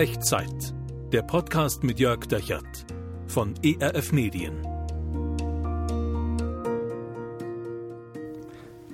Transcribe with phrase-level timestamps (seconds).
[0.00, 0.72] Echtzeit.
[1.12, 2.86] Der Podcast mit Jörg Dechert
[3.26, 4.54] von ERF Medien.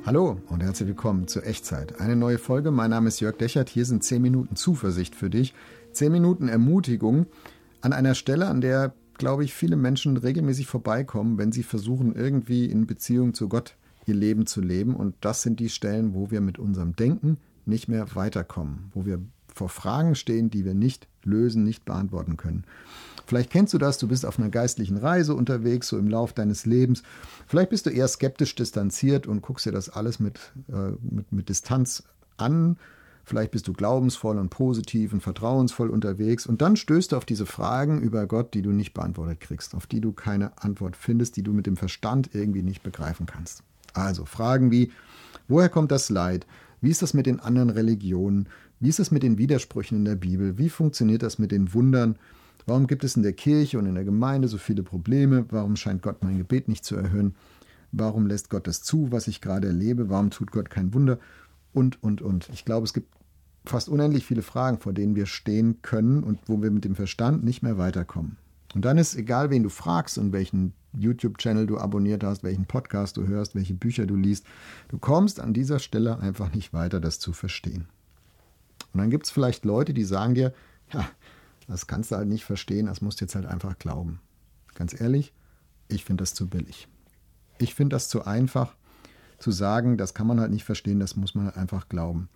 [0.05, 2.01] Hallo und herzlich willkommen zu Echtzeit.
[2.01, 2.73] Eine neue Folge.
[2.73, 3.69] Mein Name ist Jörg Dechert.
[3.69, 5.55] Hier sind 10 Minuten Zuversicht für dich.
[5.93, 7.27] 10 Minuten Ermutigung
[7.83, 12.65] an einer Stelle, an der, glaube ich, viele Menschen regelmäßig vorbeikommen, wenn sie versuchen, irgendwie
[12.67, 13.77] in Beziehung zu Gott
[14.07, 14.97] ihr Leben zu leben.
[14.97, 19.21] Und das sind die Stellen, wo wir mit unserem Denken nicht mehr weiterkommen, wo wir
[19.57, 22.65] vor Fragen stehen, die wir nicht lösen, nicht beantworten können.
[23.27, 26.65] Vielleicht kennst du das, du bist auf einer geistlichen Reise unterwegs, so im Lauf deines
[26.65, 27.03] Lebens.
[27.49, 31.49] Vielleicht bist du eher skeptisch distanziert und guckst dir das alles mit, äh, mit, mit
[31.49, 32.05] Distanz
[32.37, 32.77] an.
[33.25, 37.47] Vielleicht bist du glaubensvoll und positiv und vertrauensvoll unterwegs und dann stößt du auf diese
[37.47, 41.43] Fragen über Gott, die du nicht beantwortet kriegst, auf die du keine Antwort findest, die
[41.43, 43.65] du mit dem Verstand irgendwie nicht begreifen kannst.
[43.95, 44.93] Also Fragen wie,
[45.49, 46.47] woher kommt das Leid?
[46.81, 48.49] Wie ist das mit den anderen Religionen?
[48.81, 50.59] Wie ist es mit den Widersprüchen in der Bibel?
[50.59, 52.17] Wie funktioniert das mit den Wundern?
[52.67, 55.47] Warum gibt es in der Kirche und in der Gemeinde so viele Probleme?
[55.51, 57.35] Warum scheint Gott mein Gebet nicht zu erhören?
[57.93, 60.11] Warum lässt Gott das zu, was ich gerade erlebe?
[60.11, 61.19] Warum tut Gott kein Wunder?
[61.73, 62.49] Und, und, und.
[62.53, 63.15] Ich glaube, es gibt
[63.65, 67.45] fast unendlich viele Fragen, vor denen wir stehen können und wo wir mit dem Verstand
[67.45, 68.37] nicht mehr weiterkommen.
[68.75, 73.17] Und dann ist egal, wen du fragst und welchen YouTube-Channel du abonniert hast, welchen Podcast
[73.17, 74.47] du hörst, welche Bücher du liest,
[74.89, 77.87] du kommst an dieser Stelle einfach nicht weiter, das zu verstehen.
[78.93, 80.55] Und dann gibt es vielleicht Leute, die sagen dir,
[80.93, 81.09] ja,
[81.69, 84.21] das kannst du halt nicht verstehen, das musst du jetzt halt einfach glauben.
[84.75, 85.33] Ganz ehrlich,
[85.89, 86.89] ich finde das zu billig.
[87.59, 88.75] Ich finde das zu einfach
[89.39, 92.29] zu sagen, das kann man halt nicht verstehen, das muss man halt einfach glauben.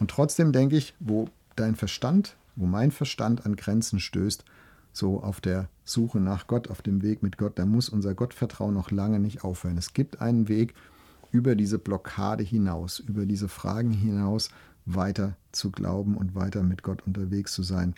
[0.00, 4.44] Und trotzdem denke ich, wo dein Verstand, wo mein Verstand an Grenzen stößt,
[4.96, 8.74] so auf der Suche nach Gott, auf dem Weg mit Gott, da muss unser Gottvertrauen
[8.74, 9.76] noch lange nicht aufhören.
[9.76, 10.74] Es gibt einen Weg
[11.30, 14.48] über diese Blockade hinaus, über diese Fragen hinaus,
[14.86, 17.94] weiter zu glauben und weiter mit Gott unterwegs zu sein.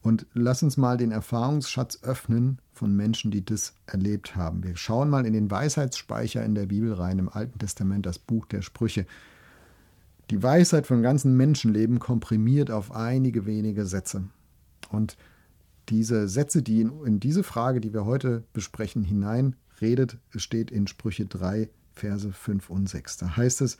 [0.00, 4.62] Und lass uns mal den Erfahrungsschatz öffnen von Menschen, die das erlebt haben.
[4.62, 8.46] Wir schauen mal in den Weisheitsspeicher in der Bibel rein, im Alten Testament, das Buch
[8.46, 9.06] der Sprüche.
[10.30, 14.24] Die Weisheit von ganzen Menschenleben komprimiert auf einige wenige Sätze.
[14.90, 15.16] Und
[15.88, 21.26] diese Sätze, die in, in diese Frage, die wir heute besprechen, hineinredet, steht in Sprüche
[21.26, 23.16] 3, Verse 5 und 6.
[23.18, 23.78] Da heißt es,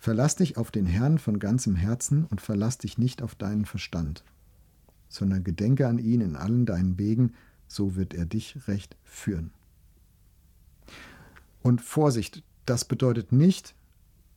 [0.00, 4.24] Verlass dich auf den Herrn von ganzem Herzen und verlass dich nicht auf deinen Verstand,
[5.10, 7.34] sondern gedenke an ihn in allen deinen Wegen,
[7.68, 9.52] so wird er dich recht führen.
[11.60, 13.74] Und Vorsicht, das bedeutet nicht,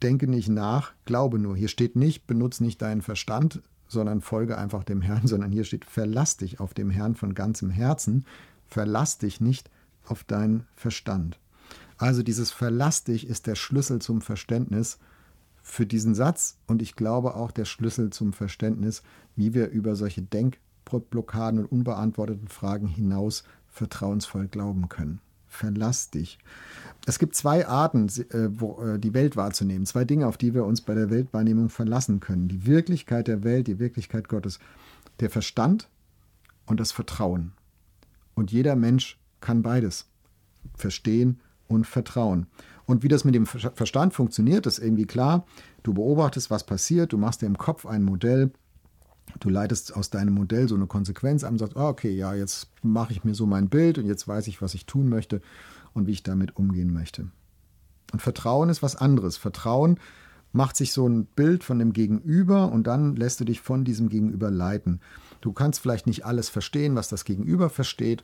[0.02, 1.56] denke nicht nach, glaube nur.
[1.56, 3.62] Hier steht nicht, benutze nicht deinen Verstand,
[3.94, 7.70] sondern folge einfach dem Herrn, sondern hier steht, verlass dich auf dem Herrn von ganzem
[7.70, 8.26] Herzen,
[8.68, 9.70] verlass dich nicht
[10.06, 11.40] auf deinen Verstand.
[11.98, 15.00] Also dieses Verlass dich ist der Schlüssel zum Verständnis
[15.62, 19.02] für diesen Satz und ich glaube auch der Schlüssel zum Verständnis,
[19.36, 25.22] wie wir über solche Denkblockaden und unbeantworteten Fragen hinaus vertrauensvoll glauben können.
[25.54, 26.40] Verlass dich.
[27.06, 30.82] Es gibt zwei Arten, äh, äh, die Welt wahrzunehmen, zwei Dinge, auf die wir uns
[30.82, 32.48] bei der Weltwahrnehmung verlassen können.
[32.48, 34.58] Die Wirklichkeit der Welt, die Wirklichkeit Gottes,
[35.20, 35.90] der Verstand
[36.66, 37.52] und das Vertrauen.
[38.34, 40.08] Und jeder Mensch kann beides,
[40.76, 42.48] verstehen und vertrauen.
[42.86, 45.46] Und wie das mit dem Verstand funktioniert, ist irgendwie klar.
[45.84, 48.52] Du beobachtest, was passiert, du machst dir im Kopf ein Modell,
[49.40, 52.68] du leitest aus deinem Modell so eine Konsequenz an und sagst, oh, okay, ja, jetzt
[52.82, 55.42] mache ich mir so mein Bild und jetzt weiß ich, was ich tun möchte
[55.94, 57.28] und wie ich damit umgehen möchte.
[58.12, 59.38] Und Vertrauen ist was anderes.
[59.38, 60.00] Vertrauen
[60.52, 64.10] macht sich so ein Bild von dem Gegenüber und dann lässt du dich von diesem
[64.10, 65.02] Gegenüber leiten.
[65.42, 68.24] Du kannst vielleicht nicht alles verstehen, was das Gegenüber versteht,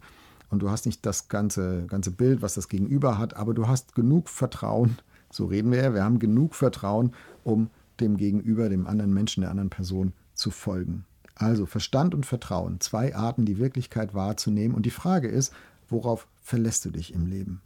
[0.50, 3.96] und du hast nicht das ganze, ganze Bild, was das Gegenüber hat, aber du hast
[3.96, 4.98] genug Vertrauen,
[5.32, 9.52] so reden wir ja, wir haben genug Vertrauen, um dem Gegenüber, dem anderen Menschen, der
[9.52, 11.06] anderen Person zu folgen.
[11.36, 14.76] Also Verstand und Vertrauen, zwei Arten, die Wirklichkeit wahrzunehmen.
[14.76, 15.54] Und die Frage ist,
[15.88, 17.62] worauf verlässt du dich im Leben?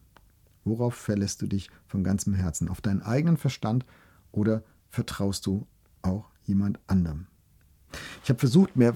[0.64, 2.70] Worauf verlässt du dich von ganzem Herzen?
[2.70, 3.86] Auf deinen eigenen Verstand
[4.32, 5.66] oder vertraust du
[6.02, 7.28] auch jemand anderem?
[8.24, 8.94] Ich habe versucht, mehr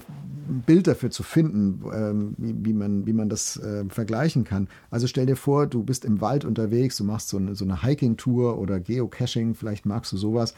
[0.48, 4.68] ein Bild dafür zu finden, ähm, wie, wie, man, wie man das äh, vergleichen kann.
[4.90, 7.82] Also stell dir vor, du bist im Wald unterwegs, du machst so eine, so eine
[7.82, 10.54] Hiking-Tour oder Geocaching, vielleicht magst du sowas.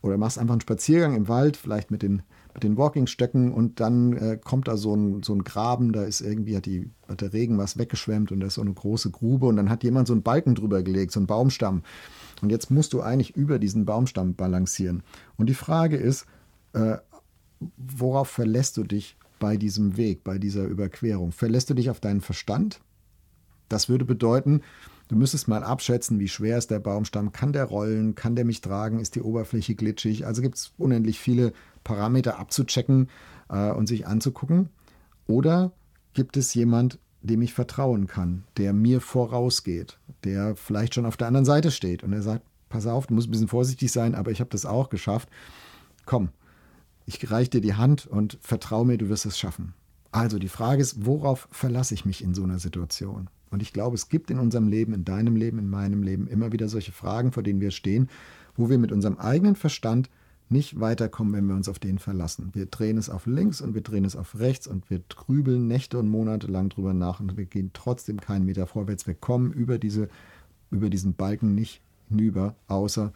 [0.00, 2.22] Oder machst einfach einen Spaziergang im Wald, vielleicht mit den,
[2.54, 6.20] mit den Walking-Stöcken und dann äh, kommt da so ein, so ein Graben, da ist
[6.20, 9.46] irgendwie, hat, die, hat der Regen was weggeschwemmt und da ist so eine große Grube
[9.46, 11.82] und dann hat jemand so einen Balken drüber gelegt, so einen Baumstamm.
[12.42, 15.02] Und jetzt musst du eigentlich über diesen Baumstamm balancieren.
[15.36, 16.26] Und die Frage ist,
[16.74, 16.98] äh,
[17.76, 21.32] worauf verlässt du dich bei diesem Weg, bei dieser Überquerung?
[21.32, 22.80] Verlässt du dich auf deinen Verstand?
[23.68, 24.62] Das würde bedeuten,
[25.08, 28.60] du müsstest mal abschätzen, wie schwer ist der Baumstamm, kann der rollen, kann der mich
[28.60, 30.26] tragen, ist die Oberfläche glitschig?
[30.26, 31.52] Also gibt es unendlich viele
[31.84, 33.08] Parameter abzuchecken
[33.48, 34.70] äh, und sich anzugucken.
[35.26, 35.72] Oder
[36.14, 41.26] gibt es jemand, dem ich vertrauen kann, der mir vorausgeht, der vielleicht schon auf der
[41.26, 44.30] anderen Seite steht und er sagt, pass auf, du musst ein bisschen vorsichtig sein, aber
[44.30, 45.28] ich habe das auch geschafft.
[46.06, 46.30] Komm,
[47.08, 49.72] ich reiche dir die Hand und vertraue mir, du wirst es schaffen.
[50.12, 53.30] Also die Frage ist, worauf verlasse ich mich in so einer Situation?
[53.50, 56.52] Und ich glaube, es gibt in unserem Leben, in deinem Leben, in meinem Leben immer
[56.52, 58.10] wieder solche Fragen, vor denen wir stehen,
[58.56, 60.10] wo wir mit unserem eigenen Verstand
[60.50, 62.50] nicht weiterkommen, wenn wir uns auf den verlassen.
[62.52, 65.98] Wir drehen es auf links und wir drehen es auf rechts und wir grübeln Nächte
[65.98, 69.06] und Monate lang drüber nach und wir gehen trotzdem keinen Meter vorwärts.
[69.06, 70.10] Wir kommen über, diese,
[70.70, 73.14] über diesen Balken nicht hinüber, außer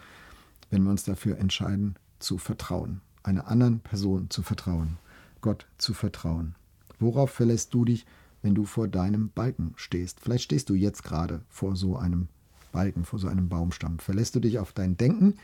[0.70, 4.98] wenn wir uns dafür entscheiden, zu vertrauen, einer anderen Person zu vertrauen,
[5.40, 6.54] Gott zu vertrauen.
[6.98, 8.06] Worauf verlässt du dich,
[8.42, 10.20] wenn du vor deinem Balken stehst?
[10.20, 12.28] Vielleicht stehst du jetzt gerade vor so einem
[12.72, 13.98] Balken, vor so einem Baumstamm.
[13.98, 15.34] Verlässt du dich auf dein Denken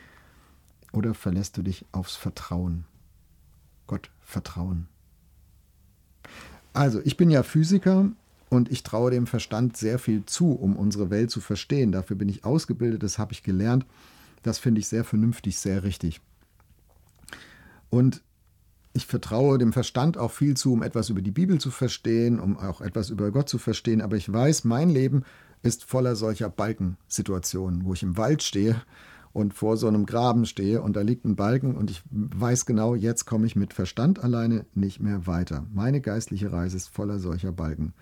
[0.93, 2.85] oder verlässt du dich aufs Vertrauen?
[3.87, 4.89] Gott vertrauen.
[6.73, 8.09] Also, ich bin ja Physiker
[8.51, 11.93] und ich traue dem Verstand sehr viel zu, um unsere Welt zu verstehen.
[11.93, 13.85] Dafür bin ich ausgebildet, das habe ich gelernt.
[14.43, 16.21] Das finde ich sehr vernünftig, sehr richtig.
[17.91, 18.23] Und
[18.93, 22.59] ich vertraue dem Verstand auch viel zu, um etwas über die Bibel zu verstehen, um
[22.59, 24.01] auch etwas über Gott zu verstehen.
[24.01, 25.25] Aber ich weiß, mein Leben
[25.63, 28.83] ist voller solcher Balkensituationen, wo ich im Wald stehe
[29.33, 32.95] und vor so einem Graben stehe und da liegt ein Balken und ich weiß genau,
[32.95, 35.67] jetzt komme ich mit Verstand alleine nicht mehr weiter.
[35.73, 37.93] Meine geistliche Reise ist voller solcher Balken.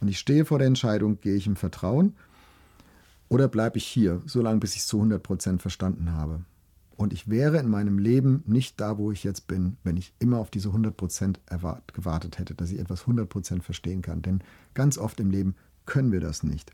[0.00, 2.14] Und ich stehe vor der Entscheidung, gehe ich im Vertrauen
[3.28, 6.44] oder bleibe ich hier, solange bis ich es zu 100 Prozent verstanden habe.
[6.96, 10.38] Und ich wäre in meinem Leben nicht da, wo ich jetzt bin, wenn ich immer
[10.38, 11.36] auf diese 100%
[11.92, 14.22] gewartet hätte, dass ich etwas 100% verstehen kann.
[14.22, 14.42] Denn
[14.74, 15.56] ganz oft im Leben
[15.86, 16.70] können wir das nicht.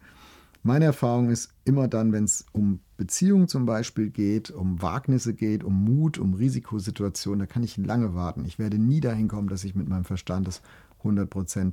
[0.63, 5.65] Meine Erfahrung ist immer dann, wenn es um Beziehungen zum Beispiel geht, um Wagnisse geht,
[5.65, 8.45] um Mut, um Risikosituationen, da kann ich lange warten.
[8.45, 10.61] Ich werde nie dahin kommen, dass ich mit meinem Verstand das
[11.03, 11.73] 100%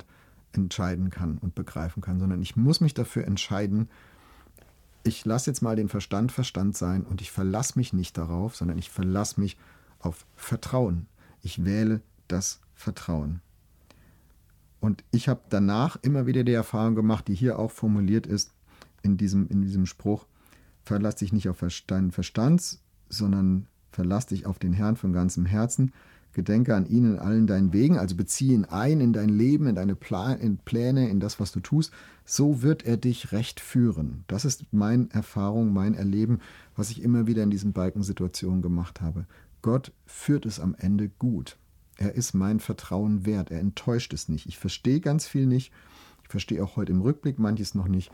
[0.52, 3.90] entscheiden kann und begreifen kann, sondern ich muss mich dafür entscheiden,
[5.08, 8.78] ich lasse jetzt mal den Verstand Verstand sein und ich verlasse mich nicht darauf, sondern
[8.78, 9.56] ich verlasse mich
[9.98, 11.06] auf Vertrauen.
[11.42, 13.40] Ich wähle das Vertrauen.
[14.80, 18.52] Und ich habe danach immer wieder die Erfahrung gemacht, die hier auch formuliert ist,
[19.02, 20.26] in diesem, in diesem Spruch,
[20.84, 22.78] verlass dich nicht auf deinen Verstand,
[23.08, 25.92] sondern verlass dich auf den Herrn von ganzem Herzen
[26.32, 29.74] Gedenke an ihn in allen deinen Wegen, also beziehe ihn ein in dein Leben, in
[29.74, 31.92] deine Pläne, in das, was du tust.
[32.24, 34.24] So wird er dich recht führen.
[34.28, 36.40] Das ist meine Erfahrung, mein Erleben,
[36.76, 39.26] was ich immer wieder in diesen Balkensituationen gemacht habe.
[39.62, 41.56] Gott führt es am Ende gut.
[41.96, 43.50] Er ist mein Vertrauen wert.
[43.50, 44.46] Er enttäuscht es nicht.
[44.46, 45.72] Ich verstehe ganz viel nicht.
[46.22, 48.12] Ich verstehe auch heute im Rückblick manches noch nicht.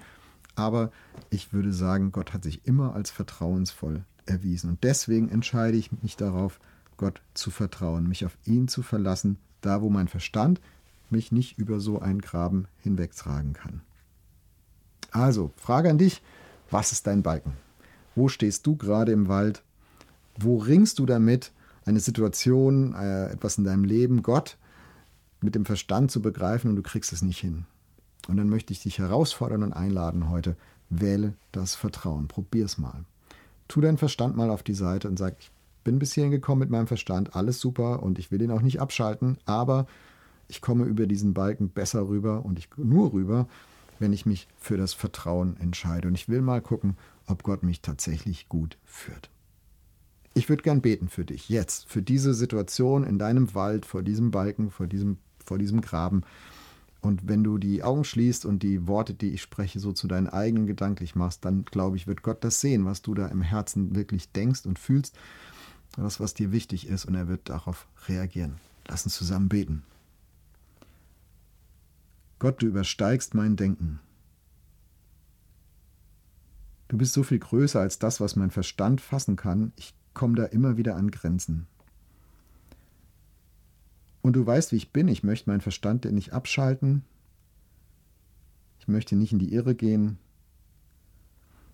[0.54, 0.90] Aber
[1.30, 4.70] ich würde sagen, Gott hat sich immer als vertrauensvoll erwiesen.
[4.70, 6.60] Und deswegen entscheide ich mich darauf,
[6.96, 10.60] Gott zu vertrauen, mich auf ihn zu verlassen, da wo mein Verstand
[11.10, 13.80] mich nicht über so einen Graben hinwegtragen kann.
[15.10, 16.22] Also, Frage an dich,
[16.70, 17.52] was ist dein Balken?
[18.14, 19.62] Wo stehst du gerade im Wald?
[20.38, 21.52] Wo ringst du damit,
[21.84, 24.56] eine Situation, äh, etwas in deinem Leben, Gott
[25.40, 27.66] mit dem Verstand zu begreifen und du kriegst es nicht hin?
[28.28, 30.56] Und dann möchte ich dich herausfordern und einladen heute,
[30.88, 33.04] wähle das Vertrauen, probier es mal.
[33.68, 35.50] Tu deinen Verstand mal auf die Seite und sag, ich
[35.84, 38.80] bin bis hierhin gekommen mit meinem Verstand, alles super und ich will ihn auch nicht
[38.80, 39.86] abschalten, aber
[40.48, 43.46] ich komme über diesen Balken besser rüber und ich nur rüber,
[43.98, 46.08] wenn ich mich für das Vertrauen entscheide.
[46.08, 49.30] Und ich will mal gucken, ob Gott mich tatsächlich gut führt.
[50.34, 54.32] Ich würde gern beten für dich, jetzt, für diese Situation in deinem Wald, vor diesem
[54.32, 56.22] Balken, vor diesem, vor diesem Graben.
[57.00, 60.28] Und wenn du die Augen schließt und die Worte, die ich spreche, so zu deinen
[60.28, 63.94] eigenen gedanklich machst, dann glaube ich, wird Gott das sehen, was du da im Herzen
[63.94, 65.16] wirklich denkst und fühlst
[66.02, 68.56] das, was dir wichtig ist, und er wird darauf reagieren.
[68.86, 69.82] Lass uns zusammen beten.
[72.38, 74.00] Gott, du übersteigst mein Denken.
[76.88, 79.72] Du bist so viel größer als das, was mein Verstand fassen kann.
[79.76, 81.66] Ich komme da immer wieder an Grenzen.
[84.20, 85.08] Und du weißt, wie ich bin.
[85.08, 87.04] Ich möchte meinen Verstand nicht abschalten.
[88.78, 90.18] Ich möchte nicht in die Irre gehen.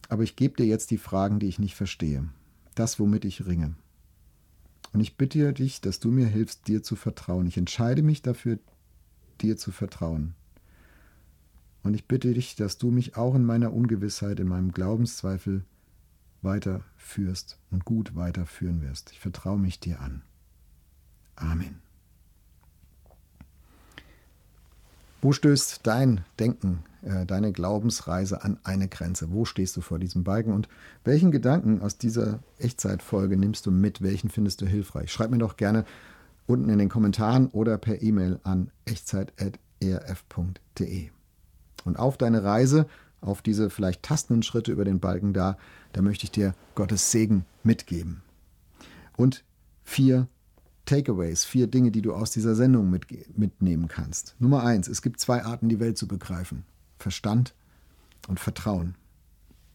[0.08, 2.28] Aber ich gebe dir jetzt die Fragen, die ich nicht verstehe.
[2.74, 3.74] Das, womit ich ringe.
[4.92, 7.46] Und ich bitte dich, dass du mir hilfst, dir zu vertrauen.
[7.46, 8.58] Ich entscheide mich dafür,
[9.40, 10.34] dir zu vertrauen.
[11.82, 15.64] Und ich bitte dich, dass du mich auch in meiner Ungewissheit, in meinem Glaubenszweifel
[16.42, 19.12] weiterführst und gut weiterführen wirst.
[19.12, 20.22] Ich vertraue mich dir an.
[21.36, 21.89] Amen.
[25.22, 29.30] Wo stößt dein Denken, äh, deine Glaubensreise an eine Grenze?
[29.30, 30.52] Wo stehst du vor diesem Balken?
[30.52, 30.68] Und
[31.04, 34.02] welchen Gedanken aus dieser Echtzeitfolge nimmst du mit?
[34.02, 35.12] Welchen findest du hilfreich?
[35.12, 35.84] Schreib mir doch gerne
[36.46, 39.60] unten in den Kommentaren oder per E-Mail an echtzeit.erf.de.
[39.80, 41.10] erf.de.
[41.84, 42.86] Und auf deine Reise,
[43.20, 45.56] auf diese vielleicht tastenden Schritte über den Balken da,
[45.92, 48.22] da möchte ich dir Gottes Segen mitgeben.
[49.16, 49.44] Und
[49.82, 50.28] vier
[50.90, 53.06] Takeaways, vier Dinge, die du aus dieser Sendung mit,
[53.38, 54.34] mitnehmen kannst.
[54.40, 56.64] Nummer eins, es gibt zwei Arten, die Welt zu begreifen.
[56.98, 57.54] Verstand
[58.26, 58.96] und Vertrauen.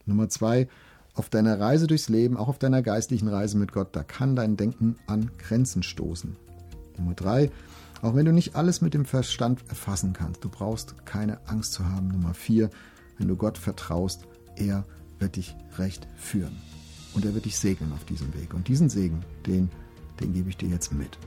[0.04, 0.68] Nummer zwei,
[1.14, 4.58] auf deiner Reise durchs Leben, auch auf deiner geistlichen Reise mit Gott, da kann dein
[4.58, 6.36] Denken an Grenzen stoßen.
[6.98, 7.50] Nummer drei,
[8.02, 11.86] auch wenn du nicht alles mit dem Verstand erfassen kannst, du brauchst keine Angst zu
[11.86, 12.08] haben.
[12.08, 12.68] Nummer vier,
[13.16, 14.84] wenn du Gott vertraust, er
[15.18, 16.58] wird dich recht führen.
[17.14, 18.52] Und er wird dich segnen auf diesem Weg.
[18.52, 19.70] Und diesen Segen, den,
[20.20, 21.18] den gebe ich dir jetzt mit.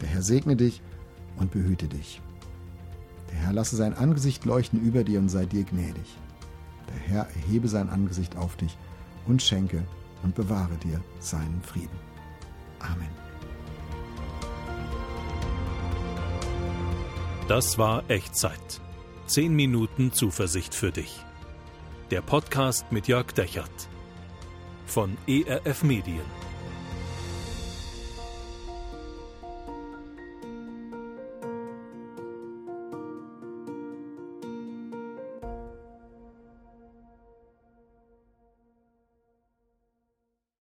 [0.00, 0.82] Der Herr segne dich
[1.36, 2.20] und behüte dich.
[3.30, 6.16] Der Herr lasse sein Angesicht leuchten über dir und sei dir gnädig.
[6.88, 8.76] Der Herr erhebe sein Angesicht auf dich
[9.26, 9.82] und schenke
[10.22, 11.98] und bewahre dir seinen Frieden.
[12.78, 13.08] Amen.
[17.48, 18.80] Das war Echtzeit.
[19.26, 21.24] Zehn Minuten Zuversicht für dich.
[22.10, 23.88] Der Podcast mit Jörg Dechert
[24.86, 26.45] von ERF Medien.